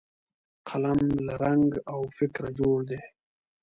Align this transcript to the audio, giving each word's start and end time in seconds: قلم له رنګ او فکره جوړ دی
قلم 0.67 0.99
له 1.25 1.33
رنګ 1.43 1.69
او 1.91 1.99
فکره 2.17 2.49
جوړ 2.59 2.77
دی 2.89 2.99